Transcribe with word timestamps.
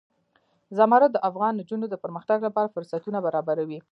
زمرد 0.77 1.11
د 1.13 1.17
افغان 1.29 1.53
نجونو 1.59 1.85
د 1.89 1.95
پرمختګ 2.03 2.37
لپاره 2.47 2.73
فرصتونه 2.75 3.17
برابروي. 3.25 3.79